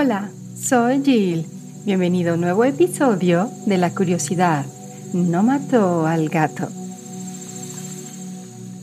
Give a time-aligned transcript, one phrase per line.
[0.00, 1.44] Hola, soy Jill.
[1.84, 4.64] Bienvenido a un nuevo episodio de La Curiosidad.
[5.12, 6.68] No mató al gato.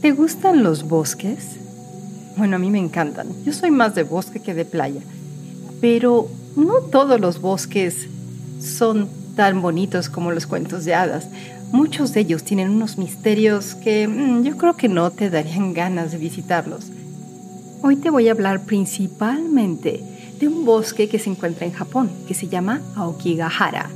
[0.02, 1.56] ¿Te gustan los bosques?
[2.36, 3.30] Bueno, a mí me encantan.
[3.46, 5.00] Yo soy más de bosque que de playa.
[5.80, 6.28] Pero
[6.58, 8.10] no todos los bosques
[8.60, 11.30] son tan bonitos como los cuentos de hadas.
[11.72, 16.12] Muchos de ellos tienen unos misterios que mm, yo creo que no te darían ganas
[16.12, 16.88] de visitarlos.
[17.84, 22.34] Hoy te voy a hablar principalmente de un bosque que se encuentra en Japón, que
[22.34, 23.90] se llama Aokigahara.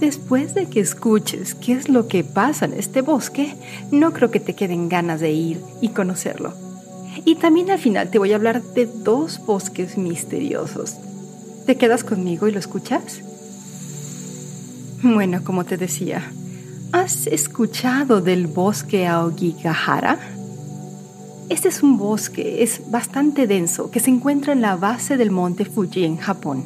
[0.00, 3.54] Después de que escuches qué es lo que pasa en este bosque,
[3.90, 6.54] no creo que te queden ganas de ir y conocerlo.
[7.24, 10.96] Y también al final te voy a hablar de dos bosques misteriosos.
[11.66, 13.20] ¿Te quedas conmigo y lo escuchas?
[15.02, 16.32] Bueno, como te decía,
[16.90, 20.18] ¿has escuchado del bosque Aokigahara?
[21.48, 25.64] Este es un bosque, es bastante denso, que se encuentra en la base del monte
[25.64, 26.64] Fuji en Japón.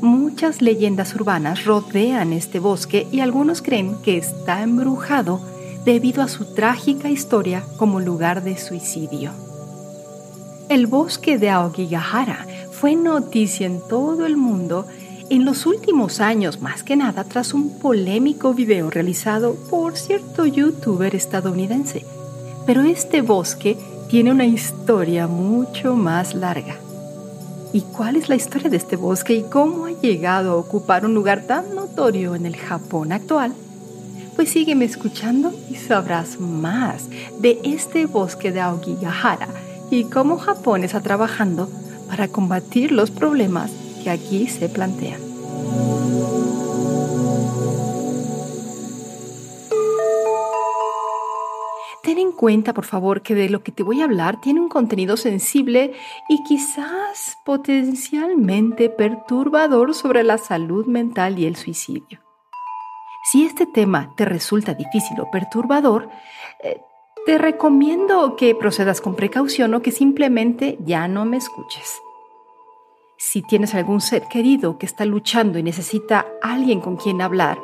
[0.00, 5.40] Muchas leyendas urbanas rodean este bosque y algunos creen que está embrujado
[5.84, 9.32] debido a su trágica historia como lugar de suicidio.
[10.68, 14.86] El bosque de Aokigahara fue noticia en todo el mundo
[15.30, 21.14] en los últimos años, más que nada tras un polémico video realizado por cierto youtuber
[21.14, 22.04] estadounidense
[22.68, 23.78] pero este bosque
[24.10, 26.76] tiene una historia mucho más larga.
[27.72, 31.14] ¿Y cuál es la historia de este bosque y cómo ha llegado a ocupar un
[31.14, 33.54] lugar tan notorio en el Japón actual?
[34.36, 39.48] Pues sígueme escuchando y sabrás más de este bosque de Aokigahara
[39.90, 41.70] y cómo Japón está trabajando
[42.06, 43.70] para combatir los problemas
[44.04, 45.27] que aquí se plantean.
[52.38, 55.92] Cuenta, por favor, que de lo que te voy a hablar tiene un contenido sensible
[56.28, 62.20] y quizás potencialmente perturbador sobre la salud mental y el suicidio.
[63.30, 66.08] Si este tema te resulta difícil o perturbador,
[66.62, 66.80] eh,
[67.26, 72.00] te recomiendo que procedas con precaución o que simplemente ya no me escuches.
[73.18, 77.58] Si tienes algún ser querido que está luchando y necesita alguien con quien hablar,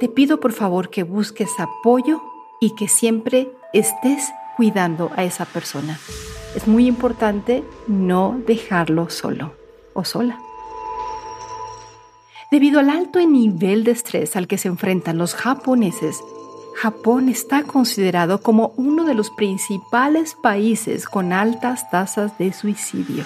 [0.00, 5.98] te pido por favor que busques apoyo y que siempre estés cuidando a esa persona.
[6.54, 9.54] Es muy importante no dejarlo solo
[9.92, 10.38] o sola.
[12.50, 16.20] Debido al alto nivel de estrés al que se enfrentan los japoneses,
[16.76, 23.24] Japón está considerado como uno de los principales países con altas tasas de suicidio.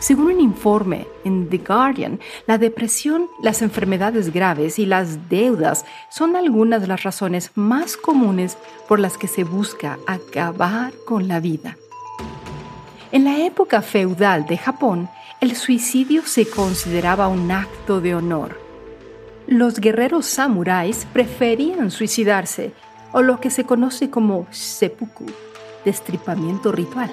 [0.00, 6.36] Según un informe en The Guardian, la depresión, las enfermedades graves y las deudas son
[6.36, 8.56] algunas de las razones más comunes
[8.88, 11.76] por las que se busca acabar con la vida.
[13.12, 15.10] En la época feudal de Japón,
[15.42, 18.58] el suicidio se consideraba un acto de honor.
[19.46, 22.72] Los guerreros samuráis preferían suicidarse,
[23.12, 25.26] o lo que se conoce como seppuku,
[25.84, 27.10] destripamiento ritual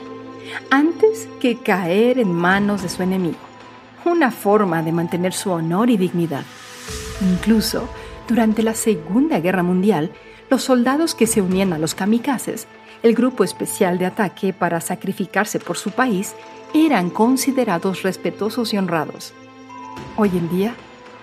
[0.69, 3.38] antes que caer en manos de su enemigo,
[4.06, 6.44] una forma de mantener su honor y dignidad.
[7.22, 7.90] Incluso,
[8.28, 10.12] durante la Segunda Guerra Mundial,
[10.50, 12.68] los soldados que se unían a los kamikazes,
[13.03, 16.34] el grupo especial de ataque para sacrificarse por su país,
[16.74, 19.34] eran considerados respetuosos y honrados.
[20.16, 20.75] Hoy en día,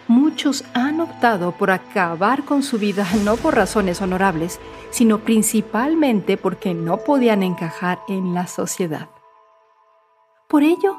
[0.08, 6.74] muchos han optado por acabar con su vida no por razones honorables, sino principalmente porque
[6.74, 9.08] no podían encajar en la sociedad.
[10.49, 10.99] Por ello,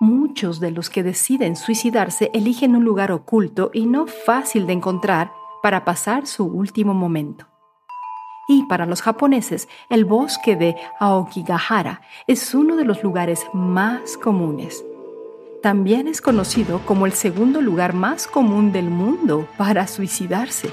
[0.00, 5.32] muchos de los que deciden suicidarse eligen un lugar oculto y no fácil de encontrar
[5.62, 7.46] para pasar su último momento.
[8.48, 14.84] Y para los japoneses, el bosque de Aokigahara es uno de los lugares más comunes.
[15.62, 20.70] También es conocido como el segundo lugar más común del mundo para suicidarse.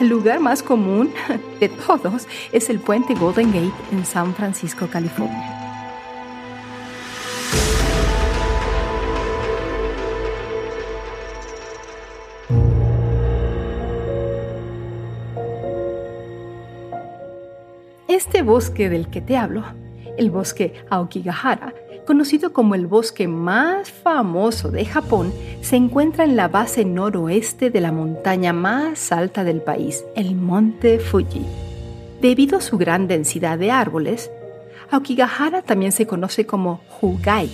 [0.00, 1.12] El lugar más común
[1.60, 5.65] de todos es el puente Golden Gate en San Francisco, California.
[18.46, 19.64] Bosque del que te hablo,
[20.16, 21.74] el bosque Aokigahara,
[22.06, 27.80] conocido como el bosque más famoso de Japón, se encuentra en la base noroeste de
[27.80, 31.44] la montaña más alta del país, el monte Fuji.
[32.22, 34.30] Debido a su gran densidad de árboles,
[34.90, 37.50] Aokigahara también se conoce como Hugai,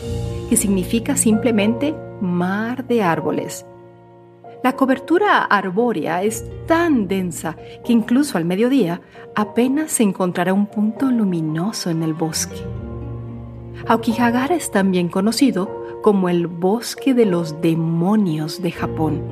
[0.51, 3.65] que significa simplemente mar de árboles.
[4.63, 9.01] La cobertura arbórea es tan densa que incluso al mediodía
[9.35, 12.61] apenas se encontrará un punto luminoso en el bosque.
[13.89, 19.23] Aokigahara es también conocido como el bosque de los demonios de Japón,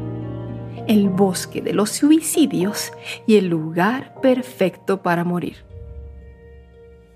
[0.88, 2.92] el bosque de los suicidios
[3.24, 5.58] y el lugar perfecto para morir.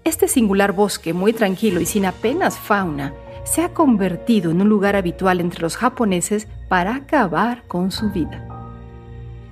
[0.04, 3.12] Este singular bosque, muy tranquilo y sin apenas fauna,
[3.44, 8.44] se ha convertido en un lugar habitual entre los japoneses para acabar con su vida.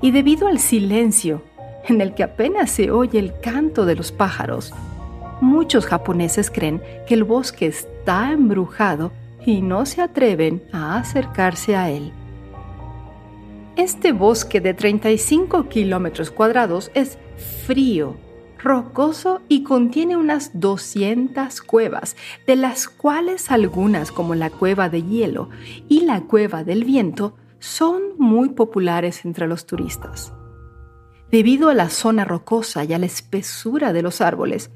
[0.01, 1.43] Y debido al silencio,
[1.89, 4.73] en el que apenas se oye el canto de los pájaros,
[5.41, 9.13] muchos japoneses creen que el bosque está embrujado
[9.45, 12.13] y no se atreven a acercarse a él.
[13.77, 17.19] Este bosque de 35 kilómetros cuadrados es
[17.67, 18.17] frío,
[18.63, 22.17] rocoso y contiene unas 200 cuevas,
[22.47, 25.51] de las cuales algunas, como la cueva de hielo
[25.89, 30.33] y la cueva del viento, son muy populares entre los turistas.
[31.31, 34.71] Debido a la zona rocosa y a la espesura de los árboles,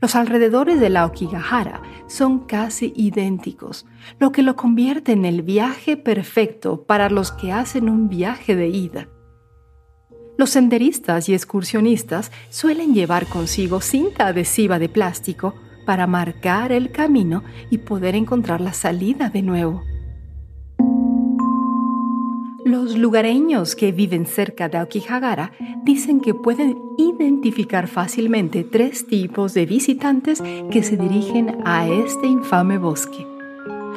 [0.00, 3.86] los alrededores de la Okigahara son casi idénticos,
[4.18, 8.68] lo que lo convierte en el viaje perfecto para los que hacen un viaje de
[8.68, 9.08] ida.
[10.36, 15.54] Los senderistas y excursionistas suelen llevar consigo cinta adhesiva de plástico
[15.86, 19.82] para marcar el camino y poder encontrar la salida de nuevo.
[22.64, 25.52] Los lugareños que viven cerca de Aokigahara
[25.84, 32.78] dicen que pueden identificar fácilmente tres tipos de visitantes que se dirigen a este infame
[32.78, 33.26] bosque.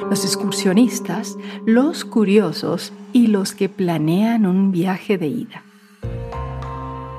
[0.09, 5.63] Los excursionistas, los curiosos y los que planean un viaje de ida.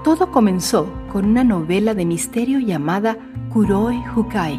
[0.09, 3.19] Todo comenzó con una novela de misterio llamada
[3.53, 4.59] Kuroi Hukai,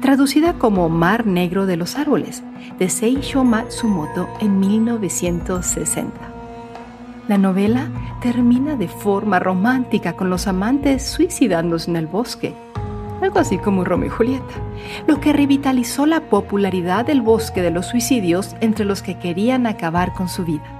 [0.00, 2.42] traducida como Mar Negro de los Árboles,
[2.78, 6.10] de Seisho Matsumoto en 1960.
[7.28, 7.90] La novela
[8.22, 12.54] termina de forma romántica con los amantes suicidándose en el bosque,
[13.20, 14.54] algo así como Romeo y Julieta,
[15.06, 20.14] lo que revitalizó la popularidad del bosque de los suicidios entre los que querían acabar
[20.14, 20.79] con su vida.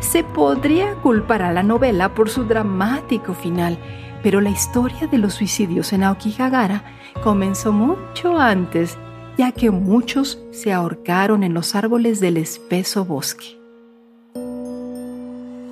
[0.00, 3.78] Se podría culpar a la novela por su dramático final,
[4.22, 6.84] pero la historia de los suicidios en Aokigahara
[7.22, 8.98] comenzó mucho antes,
[9.36, 13.60] ya que muchos se ahorcaron en los árboles del espeso bosque.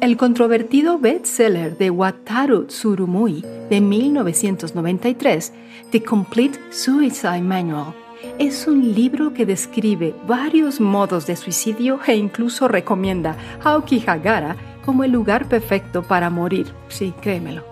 [0.00, 5.52] El controvertido bestseller de Wataru Tsurumui de 1993,
[5.90, 7.94] The Complete Suicide Manual,
[8.38, 15.12] es un libro que describe varios modos de suicidio e incluso recomienda Aokigahara como el
[15.12, 16.66] lugar perfecto para morir.
[16.88, 17.62] Sí, créemelo.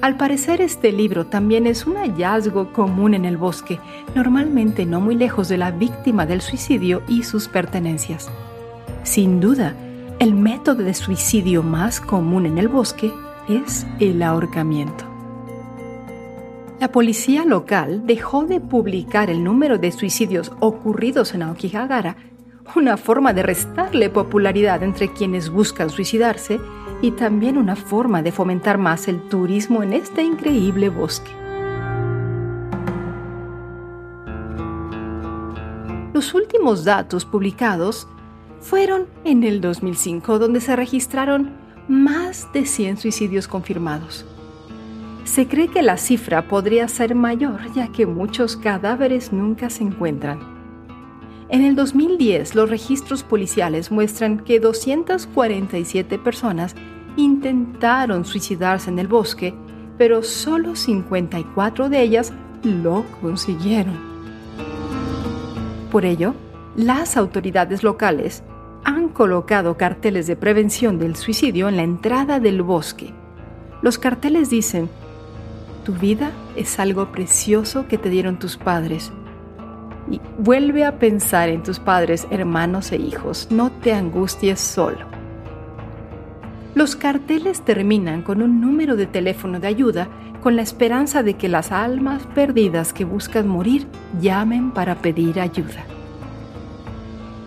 [0.00, 3.78] Al parecer este libro también es un hallazgo común en el bosque,
[4.16, 8.28] normalmente no muy lejos de la víctima del suicidio y sus pertenencias.
[9.04, 9.76] Sin duda,
[10.18, 13.12] el método de suicidio más común en el bosque
[13.48, 15.11] es el ahorcamiento.
[16.82, 22.16] La policía local dejó de publicar el número de suicidios ocurridos en Aokigahara,
[22.74, 26.58] una forma de restarle popularidad entre quienes buscan suicidarse
[27.00, 31.30] y también una forma de fomentar más el turismo en este increíble bosque.
[36.12, 38.08] Los últimos datos publicados
[38.58, 41.52] fueron en el 2005, donde se registraron
[41.86, 44.26] más de 100 suicidios confirmados.
[45.24, 50.40] Se cree que la cifra podría ser mayor, ya que muchos cadáveres nunca se encuentran.
[51.48, 56.74] En el 2010, los registros policiales muestran que 247 personas
[57.16, 59.54] intentaron suicidarse en el bosque,
[59.98, 63.98] pero solo 54 de ellas lo consiguieron.
[65.90, 66.34] Por ello,
[66.74, 68.42] las autoridades locales
[68.82, 73.12] han colocado carteles de prevención del suicidio en la entrada del bosque.
[73.82, 74.88] Los carteles dicen,
[75.84, 79.12] tu vida es algo precioso que te dieron tus padres
[80.10, 83.48] y vuelve a pensar en tus padres, hermanos e hijos.
[83.50, 85.06] No te angusties solo.
[86.74, 90.08] Los carteles terminan con un número de teléfono de ayuda
[90.42, 93.86] con la esperanza de que las almas perdidas que buscan morir
[94.20, 95.84] llamen para pedir ayuda.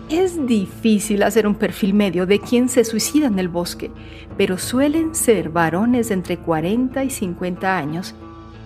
[0.08, 3.90] Es difícil hacer un perfil medio de quien se suicida en el bosque,
[4.38, 8.14] pero suelen ser varones de entre 40 y 50 años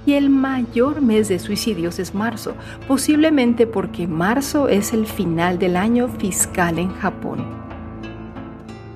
[0.06, 2.54] y el mayor mes de suicidios es marzo,
[2.88, 7.44] posiblemente porque marzo es el final del año fiscal en Japón.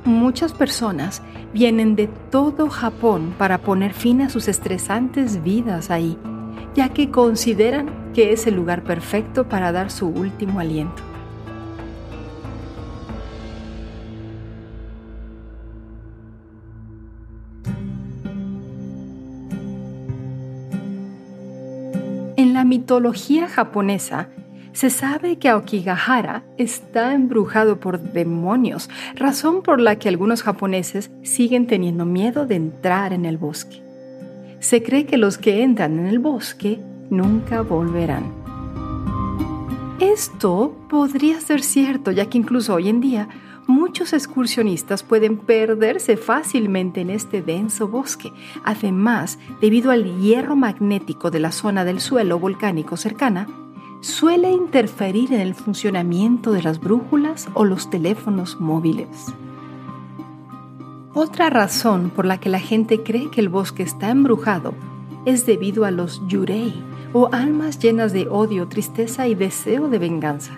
[0.04, 6.18] Muchas personas vienen de todo Japón para poner fin a sus estresantes vidas ahí,
[6.74, 11.13] ya que consideran que es el lugar perfecto para dar su último aliento.
[22.64, 24.28] Mitología japonesa,
[24.72, 31.68] se sabe que Aokigahara está embrujado por demonios, razón por la que algunos japoneses siguen
[31.68, 33.82] teniendo miedo de entrar en el bosque.
[34.58, 38.32] Se cree que los que entran en el bosque nunca volverán.
[40.00, 43.28] Esto podría ser cierto, ya que incluso hoy en día
[43.66, 48.32] muchos excursionistas pueden perderse fácilmente en este denso bosque.
[48.64, 53.48] Además, debido al hierro magnético de la zona del suelo volcánico cercana,
[54.00, 59.08] suele interferir en el funcionamiento de las brújulas o los teléfonos móviles.
[61.14, 64.74] Otra razón por la que la gente cree que el bosque está embrujado
[65.24, 66.74] es debido a los yurei,
[67.12, 70.52] o almas llenas de odio, tristeza y deseo de venganza.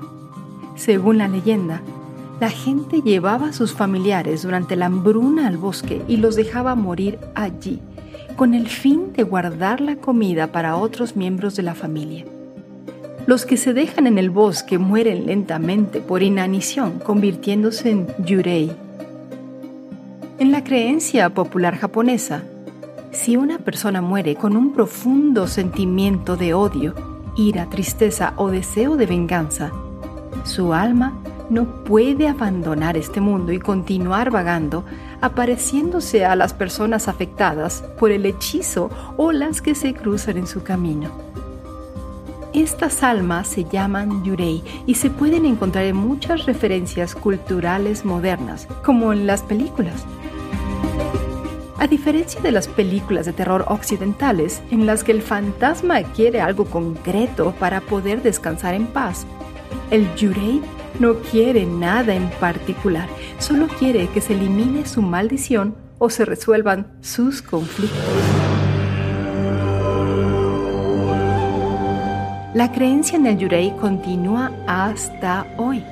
[0.75, 1.83] Según la leyenda,
[2.41, 7.19] la gente llevaba a sus familiares durante la hambruna al bosque y los dejaba morir
[7.35, 7.81] allí,
[8.37, 12.27] con el fin de guardar la comida para otros miembros de la familia.
[13.27, 18.71] Los que se dejan en el bosque mueren lentamente por inanición, convirtiéndose en yurei.
[20.39, 22.43] En la creencia popular japonesa,
[23.13, 26.95] si una persona muere con un profundo sentimiento de odio,
[27.35, 29.73] ira, tristeza o deseo de venganza,
[30.45, 31.15] su alma
[31.51, 34.85] no puede abandonar este mundo y continuar vagando,
[35.21, 40.63] apareciéndose a las personas afectadas por el hechizo o las que se cruzan en su
[40.63, 41.11] camino.
[42.53, 49.13] Estas almas se llaman yurei y se pueden encontrar en muchas referencias culturales modernas, como
[49.13, 50.05] en las películas.
[51.79, 56.65] A diferencia de las películas de terror occidentales, en las que el fantasma quiere algo
[56.65, 59.27] concreto para poder descansar en paz,
[59.91, 60.63] el yurei
[60.99, 66.87] no quiere nada en particular, solo quiere que se elimine su maldición o se resuelvan
[67.01, 67.99] sus conflictos.
[72.55, 75.85] La creencia en el Yurei continúa hasta hoy.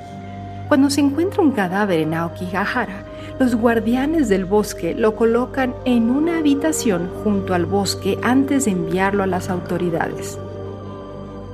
[0.67, 3.03] Cuando se encuentra un cadáver en Aokigahara,
[3.39, 9.21] los guardianes del bosque lo colocan en una habitación junto al bosque antes de enviarlo
[9.21, 10.39] a las autoridades.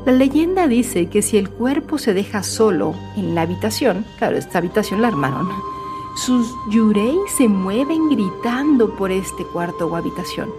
[0.06, 4.58] La leyenda dice que si el cuerpo se deja solo en la habitación, claro, esta
[4.58, 5.50] habitación la armaron,
[6.16, 10.50] sus yurei se mueven gritando por este cuarto o habitación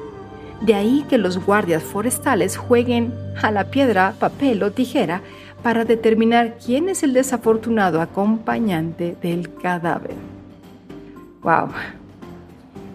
[0.62, 5.20] de ahí que los guardias forestales jueguen a la piedra, papel o tijera
[5.62, 10.14] para determinar quién es el desafortunado acompañante del cadáver.
[11.42, 11.70] ¡Wow!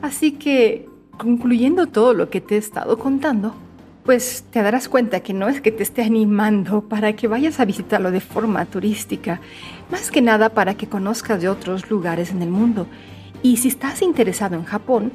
[0.02, 0.88] Así que,
[1.18, 3.54] concluyendo todo lo que te he estado contando,
[4.08, 7.66] pues te darás cuenta que no es que te esté animando para que vayas a
[7.66, 9.42] visitarlo de forma turística,
[9.92, 12.88] más que nada para que conozcas de otros lugares en el mundo.
[13.44, 15.12] Y si estás interesado en Japón,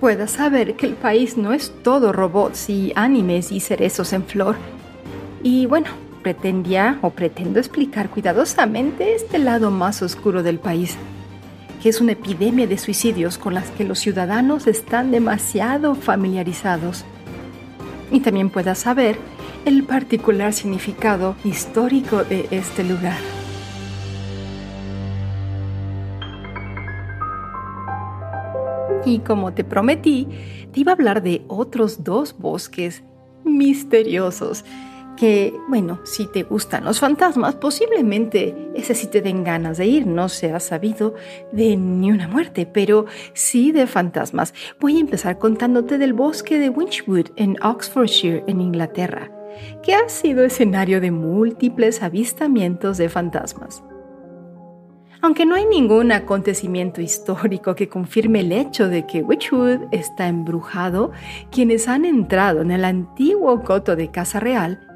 [0.00, 4.56] puedas saber que el país no es todo robots y animes y cerezos en flor.
[5.42, 5.88] Y bueno,
[6.22, 10.96] pretendía o pretendo explicar cuidadosamente este lado más oscuro del país,
[11.82, 17.04] que es una epidemia de suicidios con las que los ciudadanos están demasiado familiarizados.
[18.10, 19.16] Y también puedas saber
[19.64, 23.18] el particular significado histórico de este lugar.
[29.04, 30.28] Y como te prometí,
[30.72, 33.02] te iba a hablar de otros dos bosques
[33.44, 34.64] misteriosos
[35.18, 40.06] que, bueno, si te gustan los fantasmas, posiblemente ese sí te den ganas de ir.
[40.06, 41.14] No se ha sabido
[41.50, 44.54] de ni una muerte, pero sí de fantasmas.
[44.80, 49.32] Voy a empezar contándote del bosque de Winchwood en Oxfordshire, en Inglaterra,
[49.82, 53.82] que ha sido escenario de múltiples avistamientos de fantasmas.
[55.20, 61.10] Aunque no hay ningún acontecimiento histórico que confirme el hecho de que Witchwood está embrujado,
[61.50, 64.87] quienes han entrado en el antiguo coto de Casa Real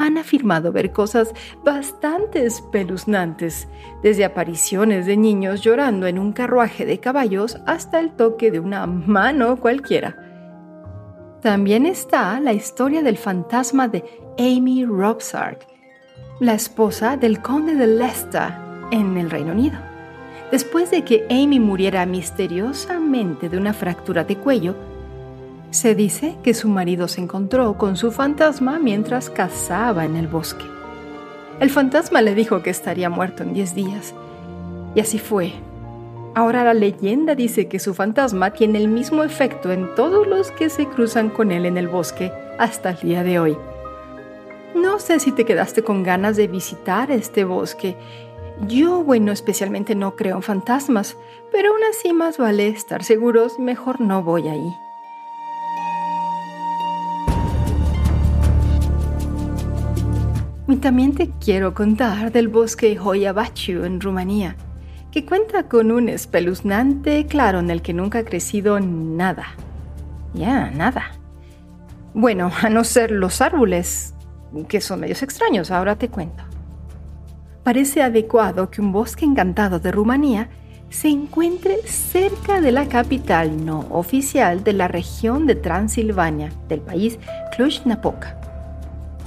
[0.00, 3.68] han afirmado ver cosas bastante espeluznantes,
[4.02, 8.86] desde apariciones de niños llorando en un carruaje de caballos hasta el toque de una
[8.86, 10.16] mano cualquiera.
[11.42, 14.04] También está la historia del fantasma de
[14.38, 15.64] Amy Robsart,
[16.40, 18.54] la esposa del conde de Leicester
[18.90, 19.78] en el Reino Unido.
[20.50, 24.74] Después de que Amy muriera misteriosamente de una fractura de cuello,
[25.70, 30.64] se dice que su marido se encontró con su fantasma mientras cazaba en el bosque.
[31.60, 34.14] El fantasma le dijo que estaría muerto en 10 días.
[34.94, 35.52] Y así fue.
[36.34, 40.70] Ahora la leyenda dice que su fantasma tiene el mismo efecto en todos los que
[40.70, 43.56] se cruzan con él en el bosque hasta el día de hoy.
[44.74, 47.96] No sé si te quedaste con ganas de visitar este bosque
[48.66, 51.16] yo, bueno, especialmente no creo en fantasmas,
[51.50, 54.76] pero aún así más vale estar seguros, mejor no voy ahí.
[60.70, 64.54] Y también te quiero contar del bosque Hoyabachu en Rumanía,
[65.10, 69.46] que cuenta con un espeluznante claro en el que nunca ha crecido nada.
[70.32, 71.10] Ya, nada.
[72.14, 74.14] Bueno, a no ser los árboles,
[74.68, 76.44] que son medios extraños, ahora te cuento.
[77.64, 80.50] Parece adecuado que un bosque encantado de Rumanía
[80.88, 87.18] se encuentre cerca de la capital no oficial de la región de Transilvania del país
[87.56, 88.40] Cluj-Napoca.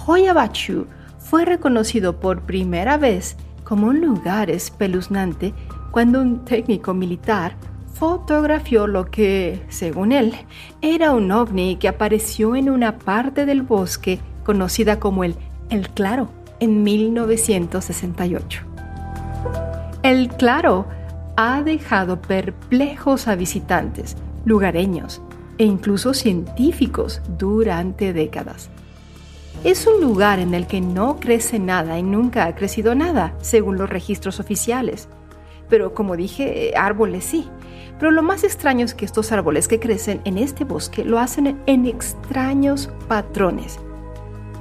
[0.08, 0.88] Hoyabachu
[1.34, 5.56] fue reconocido por primera vez como un lugar espeluznante
[5.90, 7.56] cuando un técnico militar
[7.92, 10.36] fotografió lo que, según él,
[10.84, 15.34] era un ovni que apareció en una parte del bosque conocida como el
[15.72, 18.62] El Claro en 1968.
[20.04, 20.86] El Claro
[21.36, 25.20] ha dejado perplejos a visitantes, lugareños
[25.58, 28.70] e incluso científicos durante décadas.
[29.64, 33.78] Es un lugar en el que no crece nada y nunca ha crecido nada, según
[33.78, 35.08] los registros oficiales.
[35.70, 37.48] Pero como dije, árboles sí.
[37.98, 41.62] Pero lo más extraño es que estos árboles que crecen en este bosque lo hacen
[41.66, 43.80] en extraños patrones,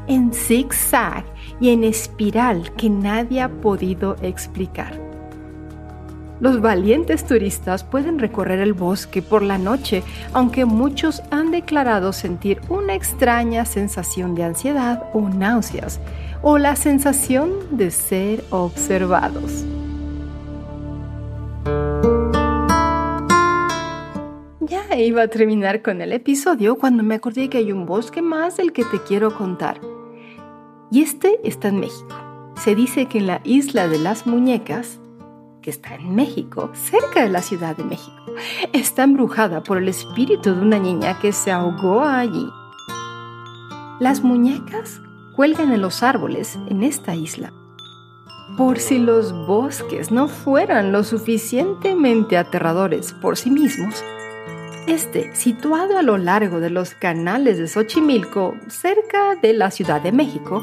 [0.07, 1.25] en zigzag
[1.61, 5.02] y en espiral que nadie ha podido explicar.
[6.43, 12.61] Los valientes turistas pueden recorrer el bosque por la noche, aunque muchos han declarado sentir
[12.69, 16.01] una extraña sensación de ansiedad o náuseas,
[16.43, 19.65] o la sensación de ser observados.
[24.63, 28.57] Ya iba a terminar con el episodio cuando me acordé que hay un bosque más
[28.57, 29.81] del que te quiero contar.
[30.91, 32.17] Y este está en México.
[32.57, 34.99] Se dice que en la isla de las muñecas
[35.63, 38.23] que está en México, cerca de la Ciudad de México,
[38.73, 42.47] está embrujada por el espíritu de una niña que se ahogó allí.
[44.01, 45.01] Las muñecas
[45.37, 47.53] cuelgan en los árboles en esta isla.
[48.59, 54.03] Por si los bosques no fueran lo suficientemente aterradores por sí mismos,
[54.87, 60.13] este, situado a lo largo de los canales de Xochimilco, cerca de la Ciudad de
[60.13, 60.63] México,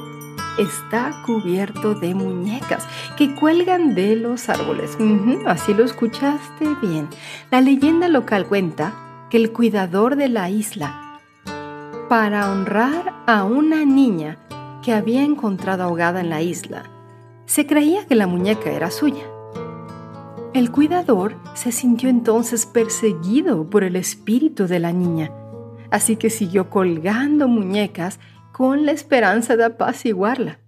[0.57, 4.97] está cubierto de muñecas que cuelgan de los árboles.
[5.45, 7.07] así lo escuchaste bien.
[7.51, 8.93] La leyenda local cuenta
[9.29, 11.19] que el cuidador de la isla,
[12.09, 14.37] para honrar a una niña
[14.83, 16.83] que había encontrado ahogada en la isla,
[17.45, 19.23] se creía que la muñeca era suya.
[20.53, 25.31] El cuidador se sintió entonces perseguido por el espíritu de la niña,
[25.91, 28.19] así que siguió colgando muñecas
[28.59, 30.59] con la esperanza de apaciguarla.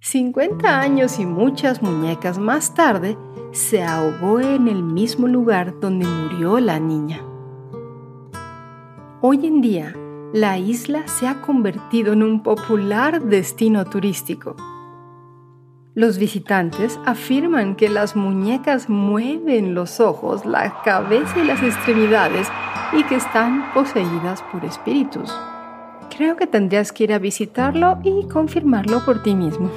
[0.00, 3.16] 50 años y muchas muñecas más tarde,
[3.52, 7.20] se ahogó en el mismo lugar donde murió la niña.
[9.20, 9.94] Hoy en día,
[10.34, 14.56] la isla se ha convertido en un popular destino turístico.
[15.94, 22.48] Los visitantes afirman que las muñecas mueven los ojos, la cabeza y las extremidades
[22.92, 25.32] y que están poseídas por espíritus.
[26.14, 29.70] Creo que tendrías que ir a visitarlo y confirmarlo por ti mismo.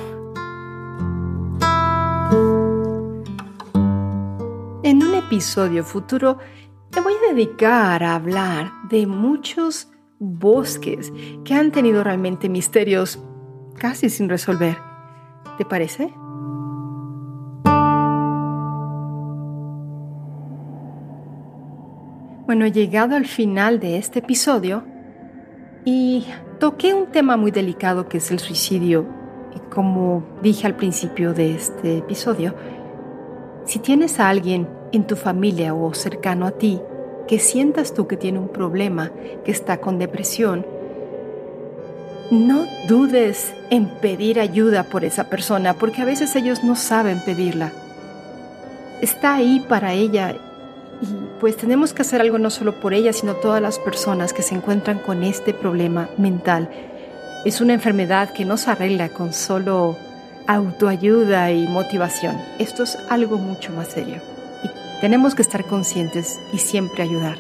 [4.84, 6.38] En un episodio futuro
[6.92, 11.14] te voy a dedicar a hablar de muchos bosques
[11.46, 13.18] que han tenido realmente misterios
[13.78, 14.78] casi sin resolver.
[15.58, 16.14] ¿Te parece?
[22.46, 24.95] Bueno, llegado al final de este episodio
[25.86, 26.26] y
[26.60, 29.06] toqué un tema muy delicado que es el suicidio.
[29.56, 32.56] Y como dije al principio de este episodio,
[33.66, 36.82] si tienes a alguien en tu familia o cercano a ti
[37.28, 39.12] que sientas tú que tiene un problema,
[39.44, 40.66] que está con depresión,
[42.32, 47.72] no dudes en pedir ayuda por esa persona, porque a veces ellos no saben pedirla.
[49.02, 50.36] Está ahí para ella
[51.02, 54.42] y pues tenemos que hacer algo no solo por ella, sino todas las personas que
[54.42, 56.70] se encuentran con este problema mental.
[57.46, 59.98] Es una enfermedad que no se arregla con solo
[60.48, 62.38] autoayuda y motivación.
[62.60, 64.22] Esto es algo mucho más serio.
[64.64, 67.38] Y tenemos que estar conscientes y siempre ayudar.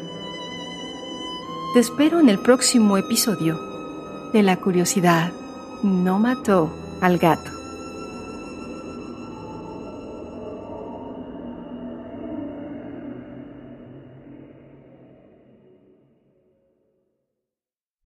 [1.73, 3.59] Te espero en el próximo episodio
[4.33, 5.31] de La curiosidad
[5.83, 7.54] no mató al gato.